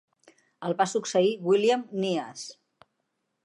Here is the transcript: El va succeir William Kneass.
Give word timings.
El 0.69 0.73
va 0.79 0.87
succeir 0.93 1.29
William 1.49 1.85
Kneass. 1.93 2.49